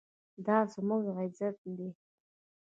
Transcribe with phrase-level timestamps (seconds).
[0.45, 1.89] دا زموږ عزت دی